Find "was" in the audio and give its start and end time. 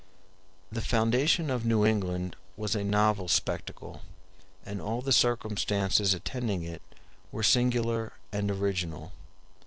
2.57-2.73